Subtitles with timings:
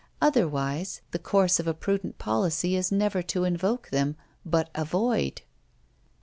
[0.19, 5.43] Otherwise the course of a prudent policy is never to invoke them, but avoid.